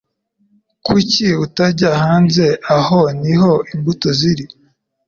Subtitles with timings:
[0.85, 2.45] Kuki utajya hanze?
[2.77, 4.45] Aho niho imbuto ziri.